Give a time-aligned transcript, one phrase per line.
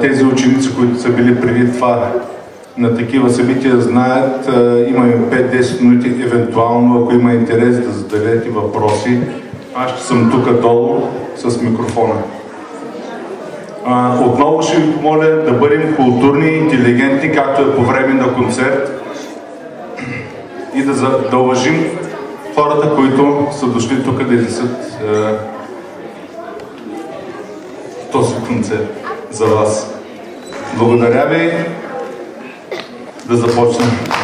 [0.00, 2.12] Тези ученици, които са били преди това
[2.78, 4.48] на такива събития, знаят,
[4.88, 9.18] имаме 5-10 минути, евентуално, ако има интерес да зададете въпроси.
[9.74, 11.02] Аз ще съм тук долу
[11.36, 12.14] с микрофона.
[14.26, 19.02] Отново ще ви помоля да бъдем културни, интелигентни, както е по време на концерт
[20.74, 20.92] и да,
[21.30, 21.84] да уважим
[22.54, 24.98] хората, които са дошли тук да изнесат
[28.12, 29.86] този концерт за вас.
[30.78, 31.64] Благодаря ви.
[33.24, 34.17] Да започнем.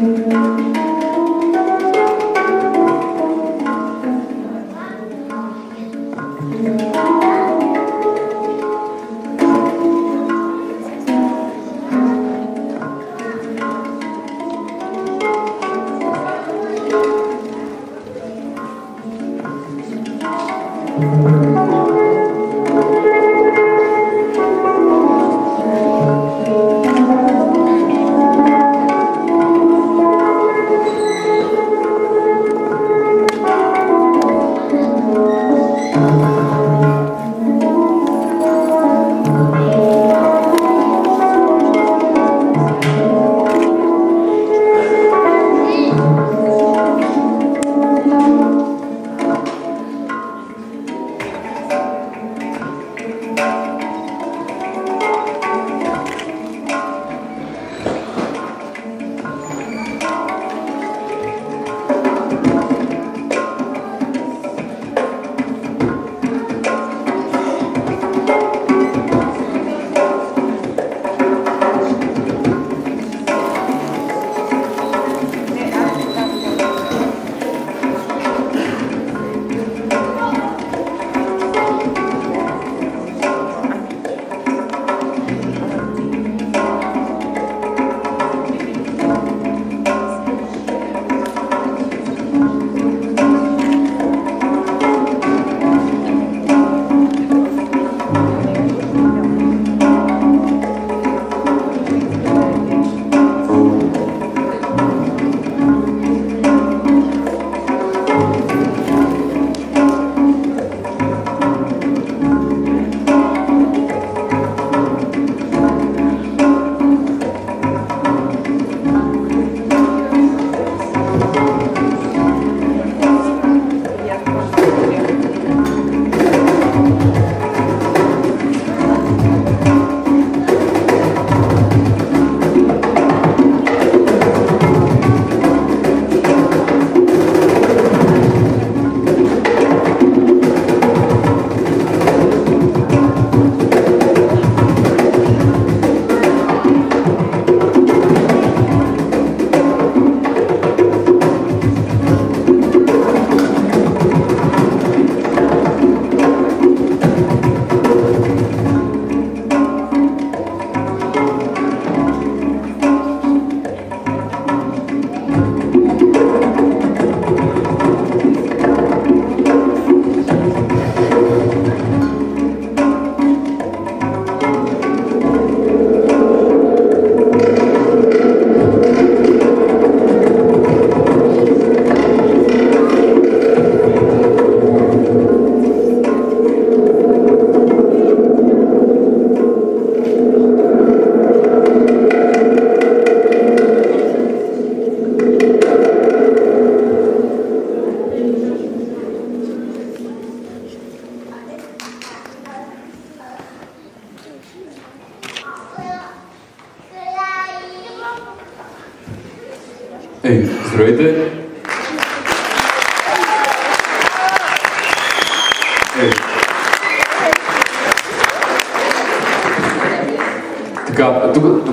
[0.00, 0.57] Música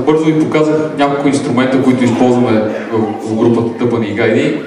[0.06, 2.62] Бързо ви показах няколко инструмента, които използваме
[2.92, 4.62] в, групата Тъпани и Гайди.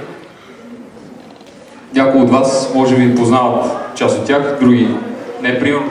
[1.95, 3.65] Някои от вас може би познават
[3.95, 4.89] част от тях, други
[5.43, 5.59] не.
[5.59, 5.87] Примерно,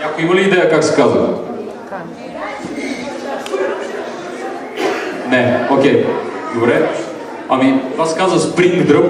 [0.00, 1.28] някой има ли идея как се казва?
[5.30, 5.92] Не, окей.
[5.92, 6.06] Okay.
[6.54, 6.88] Добре.
[7.48, 9.08] Ами, това се казва Spring Drum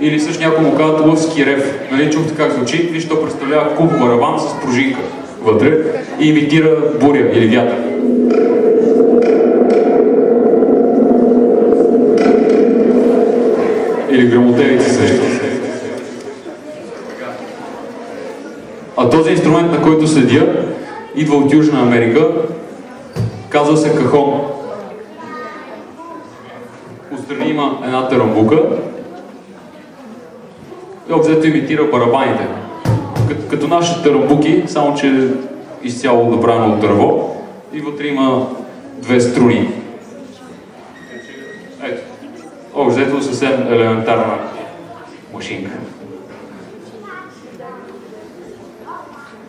[0.00, 1.88] или също някой му казват лъвски рев.
[1.90, 2.76] Нали, чухте как звучи?
[2.76, 5.00] Виж, то представлява куп барабан с пружинка
[5.42, 5.78] вътре
[6.20, 7.95] и имитира буря или вятър.
[14.16, 15.22] Или грамотевици също.
[18.96, 20.66] А този инструмент, на който седя,
[21.16, 22.28] идва от Южна Америка,
[23.48, 24.40] казва се кахон.
[27.14, 28.62] Отстрани има една тарамбука
[31.10, 32.46] и обзето имитира барабаните.
[33.28, 35.28] Като, като нашите тарамбуки, само че
[35.82, 37.36] изцяло направено от дърво
[37.72, 38.46] и вътре има
[39.02, 39.68] две струни.
[42.76, 44.38] Обзето съвсем елементарна
[45.34, 45.70] машинка.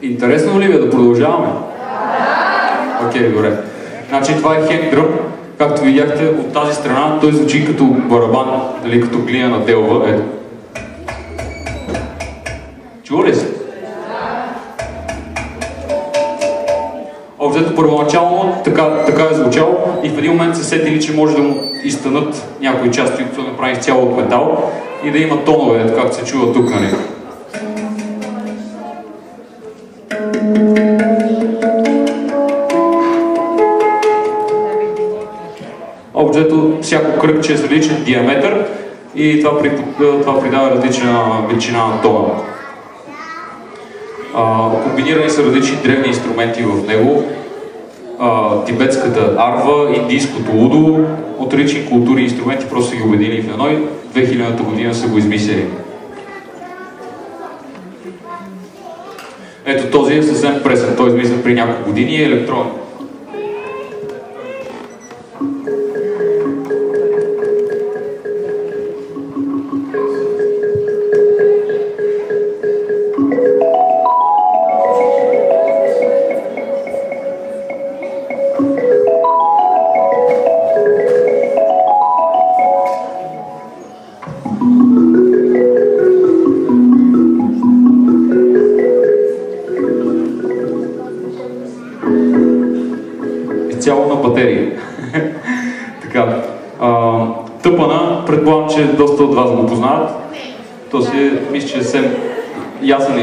[0.02, 1.48] Интересно ли ви е да продължаваме?
[3.08, 3.58] Окей, okay, добре.
[4.10, 5.08] Значи това е хек дръм.
[5.58, 10.10] Както видяхте от тази страна, той звучи като барабан, дали като глина на делва.
[10.10, 10.24] Ето.
[13.04, 13.57] Чува ли се?
[17.48, 21.42] Обзето първоначално така, така е звучало и в един момент се сетили, че може да
[21.42, 24.72] му изтънат някои части, които да направи цяло от метал
[25.04, 26.88] и да има тонове, както се чува тук, нали?
[36.14, 38.66] Обзето всяко кръгче е с различен диаметър
[39.16, 42.30] и това, при, това придава различна величина на тона.
[44.84, 47.24] Комбинирани са различни древни инструменти в него.
[48.20, 51.00] А, тибетската арва, индийското удо,
[51.38, 53.78] от различни култури и инструменти просто ги обедини в едно и
[54.16, 55.66] 2000-та година са го измислили.
[59.66, 62.72] Ето този е съвсем пресен, той е измислен при няколко години и е електронен.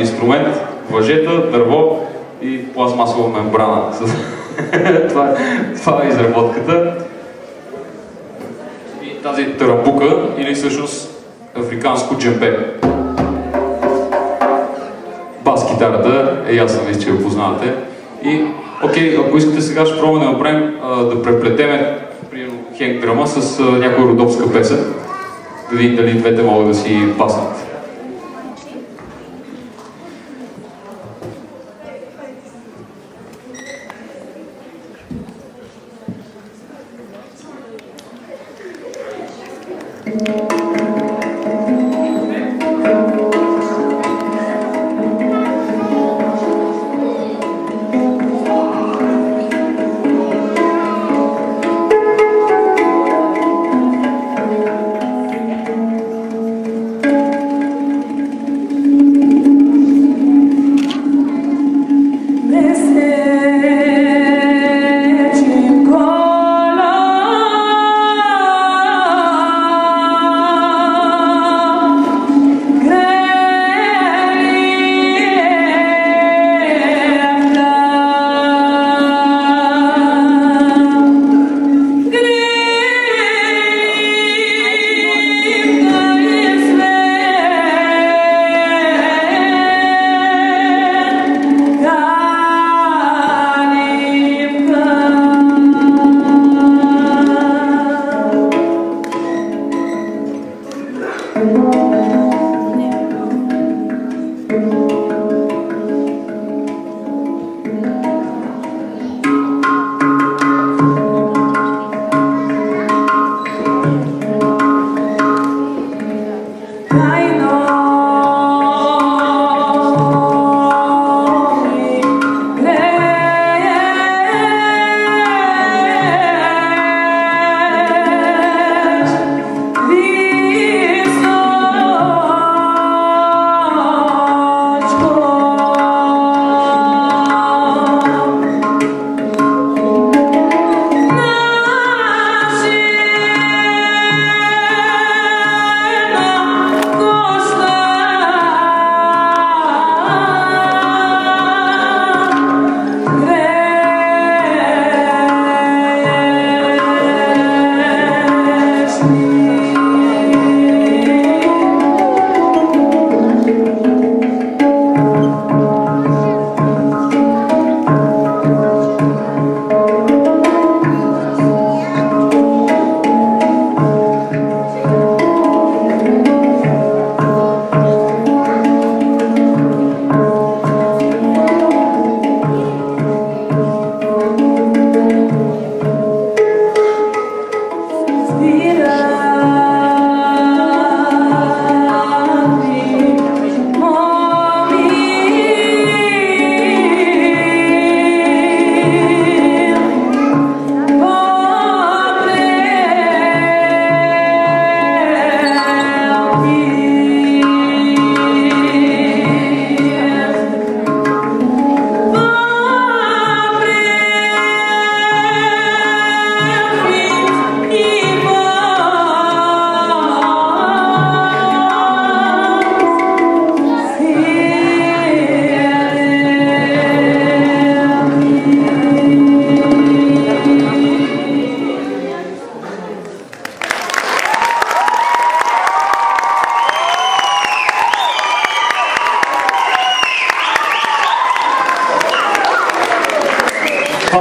[0.05, 0.61] Инструмент.
[0.91, 2.07] Въжета, дърво
[2.43, 3.83] и пластмасова мембрана.
[5.09, 5.35] това,
[5.83, 6.95] това е изработката.
[9.03, 11.25] И тази тарабука, или всъщност
[11.59, 12.59] африканско джемпе.
[15.45, 17.75] Бас китарата е ясно, мисля, че го познавате.
[18.25, 18.45] И
[18.85, 20.75] Окей, ако искате сега ще пробваме да направим,
[21.11, 21.99] да преплетеме
[22.31, 24.95] примерно хенк драма с някоя родопска песен.
[25.71, 27.74] Да видим дали двете могат да си паснат.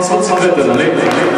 [0.03, 0.91] Са цветете, нали?
[0.93, 1.32] Може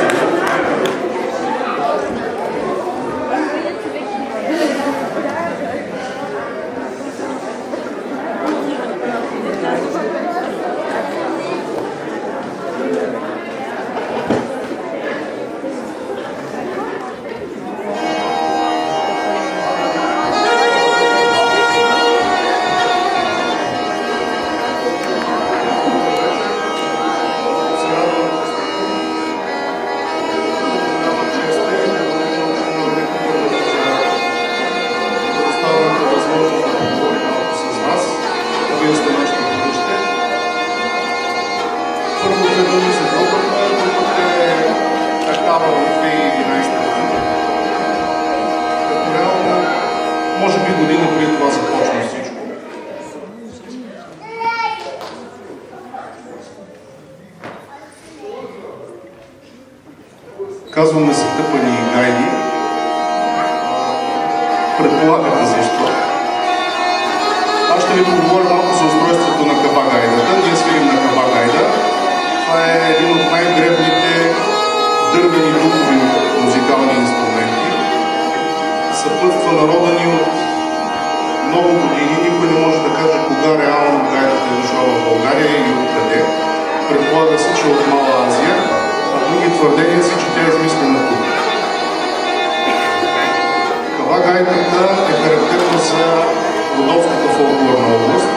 [96.86, 98.30] Родовската фолклорна област.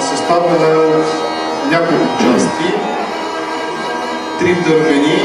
[0.00, 1.06] Съставена е от
[1.70, 2.74] няколко части,
[4.38, 5.18] три дървени.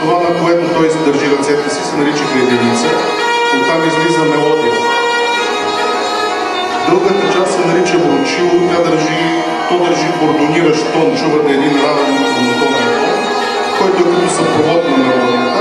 [0.00, 2.88] Това, на което той държи ръцете си, се нарича греденица.
[3.56, 4.72] Оттам излиза мелодия.
[6.88, 8.68] Другата част се нарича бручило.
[8.70, 13.18] Тя държи, то държи бордониращ тон, чувате един равен монотонен тон,
[13.78, 15.53] който е като съпровод на мелодията.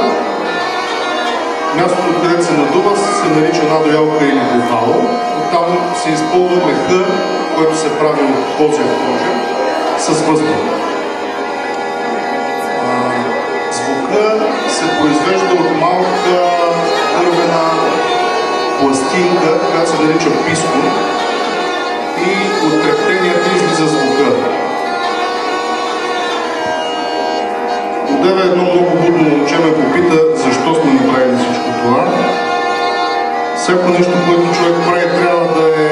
[1.75, 4.95] Мястото, където се надува, се нарича надоялка или бухало.
[5.39, 7.05] Оттам се използва меха,
[7.55, 9.31] който се прави от козия кожа,
[9.97, 10.57] с въздух.
[13.71, 16.39] Звука се произвежда от малка
[17.19, 17.69] дървена
[18.79, 20.91] пластинка, която се нарича пискон
[22.17, 24.63] и от трептенията излиза звука.
[28.23, 32.01] Отдеве едно много будно момче ме попита защо сме направили всичко това.
[33.57, 35.89] Всяко нещо, което човек прави, трябва да е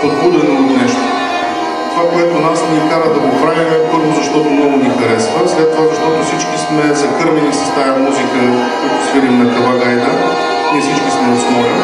[0.00, 1.04] подбудено от нещо.
[1.90, 5.68] Това, което нас ни кара да го правим е първо, защото много ни харесва, след
[5.72, 8.38] това, защото всички сме закърмени с тази музика,
[8.80, 10.10] която свирим на Кавагайда.
[10.72, 11.82] Ние всички сме от Смолян.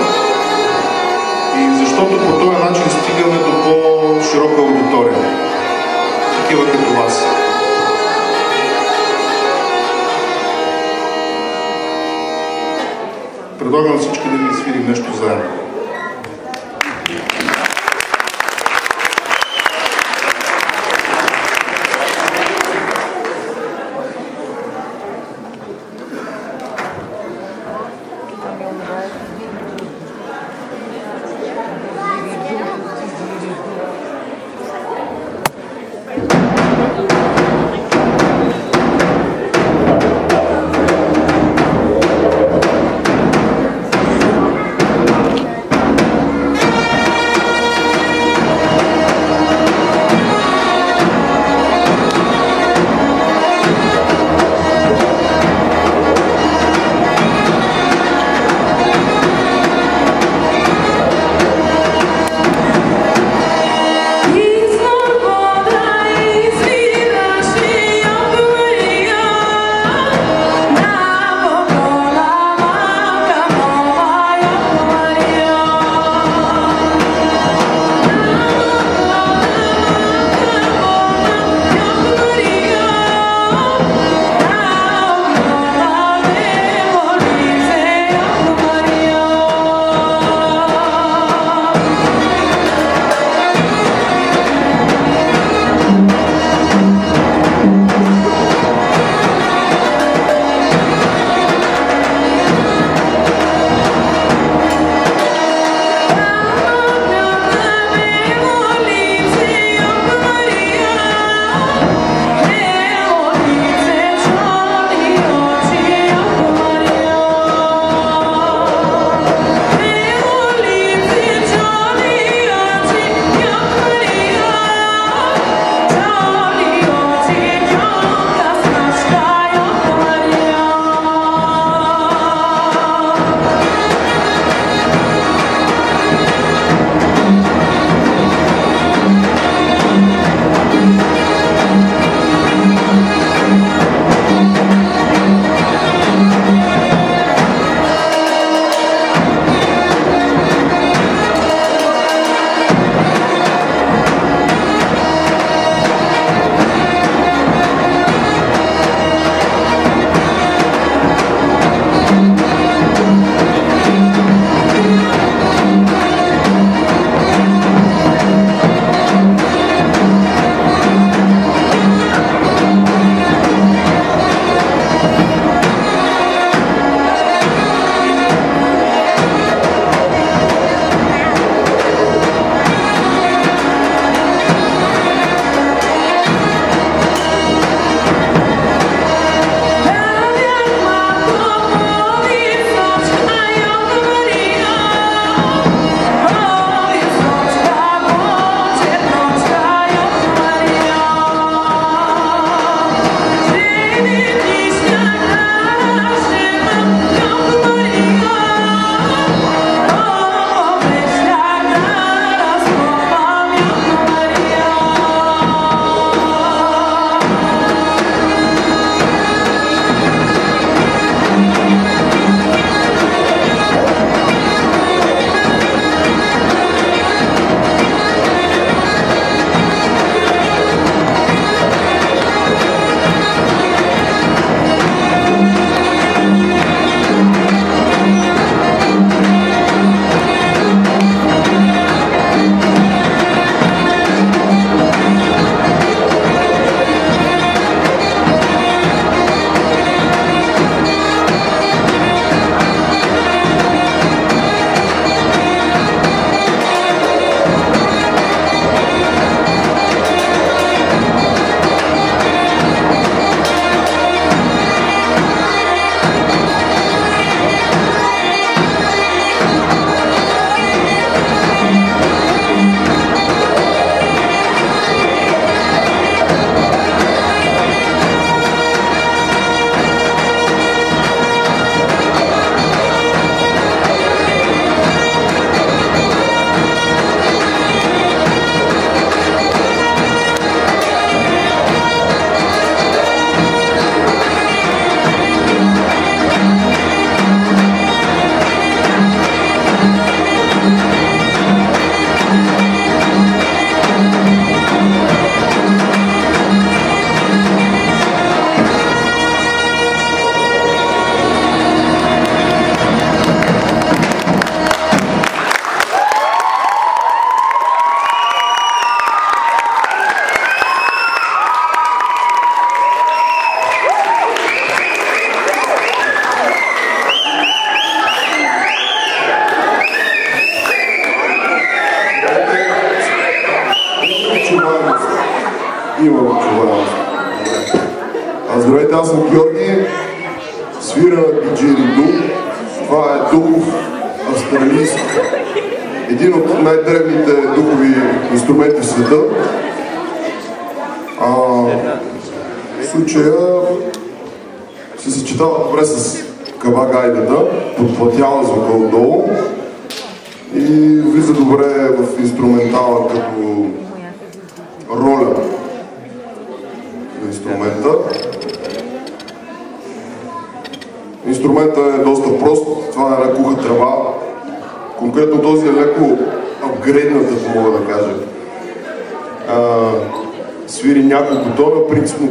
[1.61, 5.19] И защото по този начин стигаме до по-широка аудитория.
[6.37, 7.48] Такива като вас.
[13.59, 15.68] Предлагам всички да ви свирим нещо заедно.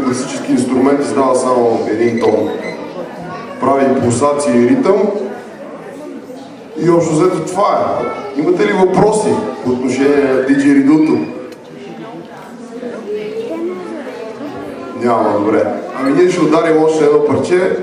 [0.08, 2.50] Класически инструмент издава само един тон.
[3.60, 4.96] Прави пулсация и ритъм.
[6.86, 7.98] И общо взето това
[8.36, 8.40] е.
[8.40, 9.30] Имате ли въпроси
[9.64, 11.18] по отношение на диджеридуто?
[15.04, 15.64] Няма, добре.
[16.00, 17.78] Ами ние ще ударим още едно парче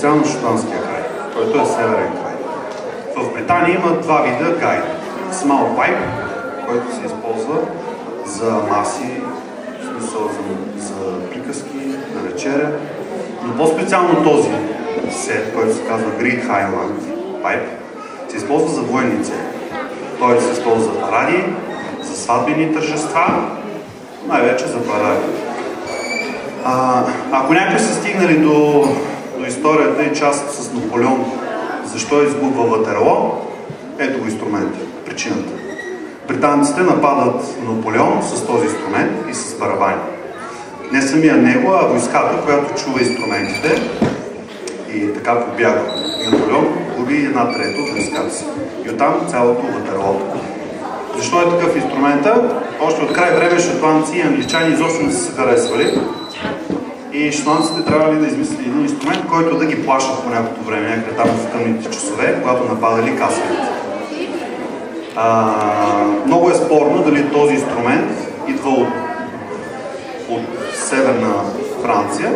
[0.00, 1.02] по-специално шотландския край,
[1.34, 2.34] който е северен край.
[3.16, 4.86] В Британия има два вида гайда.
[5.32, 6.02] Small pipe,
[6.68, 7.58] който се използва
[8.26, 9.20] за маси,
[9.80, 11.76] в смисъл за, за приказки,
[12.14, 12.70] на вечеря,
[13.44, 14.50] но по-специално този
[15.10, 17.00] сет, който се казва Great Highland
[17.42, 17.68] Pipe,
[18.28, 19.36] се използва за военни цели.
[20.18, 21.44] Той се използва за паради,
[22.02, 23.50] за сватбени тържества,
[24.26, 25.26] най-вече за паради.
[26.64, 28.84] А, ако някои са стигнали до
[29.50, 31.24] историята и част с Наполеон,
[31.84, 33.32] защо изгубва Ватерло,
[33.98, 34.74] ето го инструмент,
[35.06, 35.52] причината.
[36.28, 40.02] Британците нападат Наполеон с този инструмент и с барабани.
[40.92, 43.82] Не самия него, а войската, която чува инструментите
[44.94, 45.80] и така побяга.
[46.32, 46.66] Наполеон
[46.98, 48.44] губи една трета от войската си.
[48.86, 50.20] И оттам цялото Ватерло.
[51.16, 52.62] Защо е такъв инструмента?
[52.80, 56.00] Още от край време шотландци и англичани изобщо не са се харесвали.
[57.12, 60.88] И шотландците трябва ли да измислят един инструмент, който да ги плашат по някакво време,
[60.88, 63.68] някъде там в тъмните часове, когато нападали касовете.
[65.16, 65.54] А,
[66.26, 68.10] много е спорно дали този инструмент
[68.48, 68.88] идва от,
[70.28, 70.42] от
[70.74, 71.34] северна
[71.82, 72.32] Франция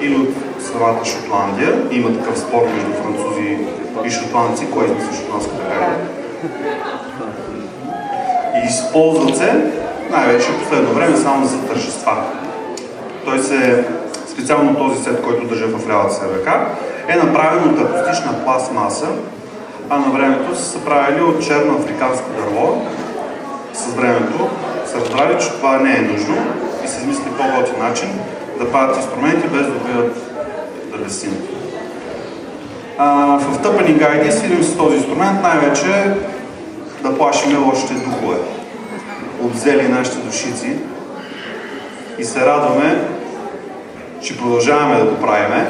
[0.00, 0.28] или от
[0.60, 1.74] самата Шотландия.
[1.90, 3.58] Има такъв спор между французи
[4.04, 5.96] и шотландци, кой е шотландската гайда.
[8.56, 9.72] И използват се
[10.10, 12.16] най-вече в последно време само за тържества.
[13.24, 13.84] Той се,
[14.36, 16.68] специално този сет, който държа в лявата си ръка,
[17.08, 19.06] е направен от акустична пластмаса,
[19.90, 22.82] а на времето са се правили от черно африканско дърво.
[23.74, 24.48] С времето
[24.86, 26.36] са разбрали, че това не е нужно
[26.84, 28.08] и се измисли по-готин начин
[28.58, 30.16] да правят инструменти без да убиват
[30.92, 31.36] дървесина.
[33.38, 36.14] в тъпани гайди свирим с този инструмент най-вече
[37.02, 38.36] да плашим лошите духове.
[39.42, 40.76] Обзели нашите душици
[42.18, 43.15] и се радваме,
[44.22, 45.66] че продължаваме да го правиме,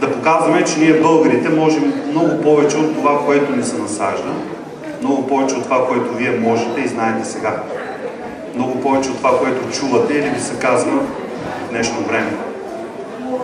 [0.00, 4.32] да показваме, че ние българите можем много повече от това, което ни се насажда,
[5.00, 7.62] много повече от това, което вие можете и знаете сега.
[8.54, 10.92] Много повече от това, което чувате или ви се казва
[11.66, 12.32] в днешно време.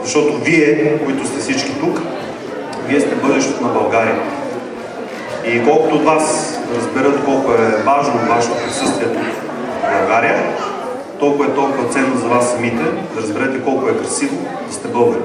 [0.02, 2.00] Защото вие, които сте всички тук,
[2.86, 4.16] вие сте бъдещето на България.
[5.46, 9.22] И колкото от вас разберат колко е важно вашето присъствие тук
[9.82, 10.42] в България,
[11.20, 12.82] толкова е толкова ценно за вас самите
[13.14, 15.20] да разберете колко е красиво да сте българи.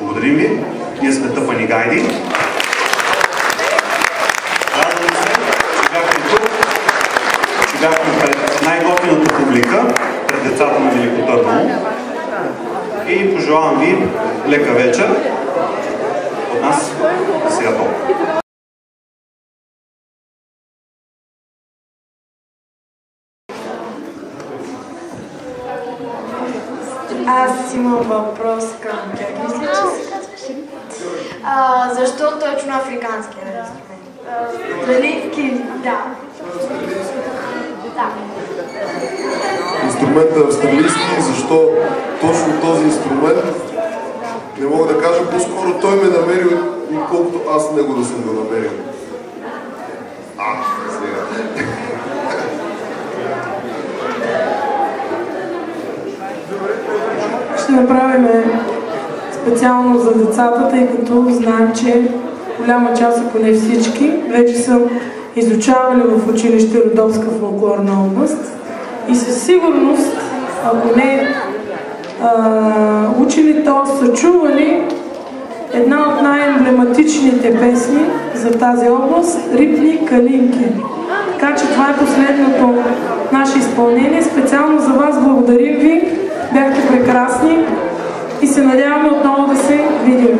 [0.00, 0.64] Благодарим ви.
[1.02, 2.00] Ние сме тъпани гайди.
[4.78, 5.32] Радвам се,
[5.82, 6.48] че бяхме тук,
[7.70, 9.94] че бяхме пред най-готината публика,
[10.28, 11.86] пред децата на Велико Търново.
[13.08, 13.98] И пожелавам ви
[14.48, 15.08] лека вечер
[16.54, 16.92] от нас.
[17.48, 18.41] Сега толкова.
[28.18, 29.28] Въпрос към тях.
[29.42, 29.72] Мисля,
[30.46, 30.56] че.
[31.44, 33.82] А, защо точно африкански инструмент?
[34.80, 36.04] Австралийски, да.
[37.94, 38.08] Да.
[39.84, 41.70] Инструментът е австралийски, защо
[42.20, 43.72] точно този инструмент?
[44.58, 46.56] Не мога да кажа, по-скоро той ме намери,
[46.94, 48.70] отколкото аз него да съм го намерил.
[50.38, 50.54] А,
[50.90, 51.66] сега.
[57.72, 58.28] Ще направим
[59.32, 62.02] специално за децата, тъй като знаем, че
[62.60, 64.80] голяма част, ако не всички, вече са
[65.36, 68.52] изучавали в училище Родопска фолклорна област
[69.08, 70.16] и със сигурност,
[70.64, 71.28] ако не
[72.22, 74.82] а, учили, то са чували
[75.72, 78.00] една от най-емблематичните песни
[78.34, 80.66] за тази област– Рипни калинки.
[81.32, 82.82] Така че това е последното
[83.32, 84.22] наше изпълнение.
[84.22, 86.21] Специално за вас благодарим ви.
[86.52, 87.66] Бяхте прекрасни
[88.42, 90.38] и се надяваме отново да се видим.